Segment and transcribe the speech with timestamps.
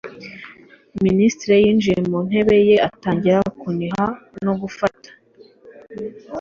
[1.03, 4.05] minisitiri yinjiye mu ntebe ye atangira kuniha
[4.45, 5.09] no gufata